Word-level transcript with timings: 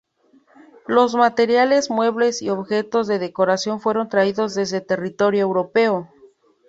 Los 0.87 1.13
materiales, 1.13 1.91
muebles 1.91 2.41
y 2.41 2.49
objetos 2.49 3.05
de 3.05 3.19
decoración 3.19 3.79
fueron 3.79 4.09
traídos 4.09 4.55
desde 4.55 4.81
territorio 4.81 5.41
europeo. 5.41 6.11